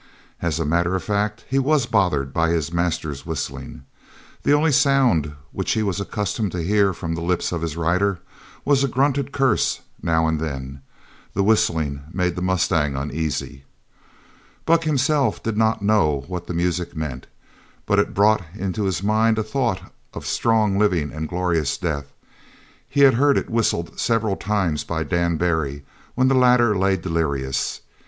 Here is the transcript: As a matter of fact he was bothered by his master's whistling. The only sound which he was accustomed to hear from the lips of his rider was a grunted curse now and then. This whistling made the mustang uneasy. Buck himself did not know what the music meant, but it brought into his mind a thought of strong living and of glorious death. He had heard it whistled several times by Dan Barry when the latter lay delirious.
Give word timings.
As 0.41 0.59
a 0.59 0.65
matter 0.65 0.95
of 0.95 1.03
fact 1.03 1.45
he 1.47 1.59
was 1.59 1.85
bothered 1.85 2.33
by 2.33 2.49
his 2.49 2.73
master's 2.73 3.23
whistling. 3.23 3.83
The 4.41 4.51
only 4.51 4.71
sound 4.71 5.33
which 5.51 5.73
he 5.73 5.83
was 5.83 5.99
accustomed 5.99 6.51
to 6.53 6.63
hear 6.63 6.91
from 6.91 7.13
the 7.13 7.21
lips 7.21 7.51
of 7.51 7.61
his 7.61 7.77
rider 7.77 8.17
was 8.65 8.83
a 8.83 8.87
grunted 8.87 9.31
curse 9.31 9.81
now 10.01 10.25
and 10.27 10.39
then. 10.39 10.81
This 11.35 11.43
whistling 11.43 12.01
made 12.11 12.35
the 12.35 12.41
mustang 12.41 12.95
uneasy. 12.95 13.63
Buck 14.65 14.85
himself 14.85 15.43
did 15.43 15.55
not 15.55 15.83
know 15.83 16.25
what 16.27 16.47
the 16.47 16.53
music 16.55 16.95
meant, 16.95 17.27
but 17.85 17.99
it 17.99 18.15
brought 18.15 18.41
into 18.55 18.85
his 18.85 19.03
mind 19.03 19.37
a 19.37 19.43
thought 19.43 19.93
of 20.15 20.25
strong 20.25 20.79
living 20.79 21.11
and 21.13 21.25
of 21.25 21.29
glorious 21.29 21.77
death. 21.77 22.11
He 22.89 23.01
had 23.01 23.13
heard 23.13 23.37
it 23.37 23.51
whistled 23.51 23.99
several 23.99 24.35
times 24.35 24.83
by 24.83 25.03
Dan 25.03 25.37
Barry 25.37 25.85
when 26.15 26.27
the 26.27 26.33
latter 26.33 26.75
lay 26.75 26.97
delirious. 26.97 27.81